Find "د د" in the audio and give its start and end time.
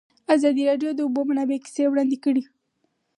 0.93-0.99